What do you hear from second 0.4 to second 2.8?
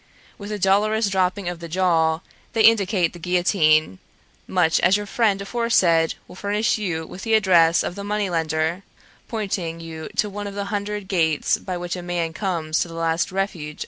a dolorous dropping of the jaw, they